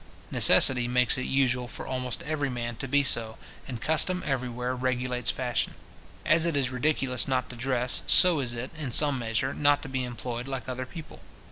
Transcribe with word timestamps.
Necessity 0.31 0.87
makes 0.87 1.15
it 1.19 1.27
usual 1.27 1.67
for 1.67 1.85
almost 1.85 2.23
every 2.23 2.49
man 2.49 2.75
to 2.77 2.87
be 2.87 3.03
so, 3.03 3.37
and 3.67 3.79
custom 3.79 4.23
everywhere 4.25 4.75
regulates 4.75 5.29
fashion. 5.29 5.75
As 6.25 6.43
it 6.43 6.55
is 6.57 6.71
ridiculous 6.71 7.27
not 7.27 7.51
to 7.51 7.55
dress, 7.55 8.01
so 8.07 8.39
is 8.39 8.55
it, 8.55 8.71
in 8.75 8.91
some 8.91 9.19
measure, 9.19 9.53
not 9.53 9.83
to 9.83 9.89
be 9.89 10.03
employed 10.03 10.47
like 10.47 10.67
other 10.67 10.87
people. 10.87 11.19